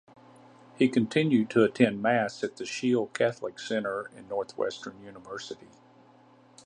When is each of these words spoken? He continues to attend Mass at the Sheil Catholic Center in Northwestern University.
He 0.79 0.89
continues 0.89 1.49
to 1.49 1.63
attend 1.63 2.01
Mass 2.01 2.43
at 2.43 2.57
the 2.57 2.65
Sheil 2.65 3.05
Catholic 3.13 3.59
Center 3.59 4.09
in 4.17 4.27
Northwestern 4.27 4.99
University. 4.99 5.69